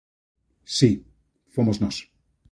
Si, 0.77 0.91
fomos 1.53 1.77
nós. 1.83 1.97